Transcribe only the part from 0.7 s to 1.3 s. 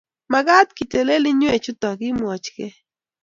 ketelel